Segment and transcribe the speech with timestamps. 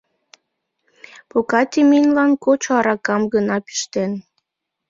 [1.31, 4.11] —Пока ти миньлан кочо аракам гына пиштен.